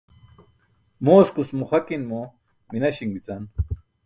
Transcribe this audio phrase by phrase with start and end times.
[1.05, 2.21] Mooskus muxakinmo
[2.71, 3.43] minaśiṅ bican.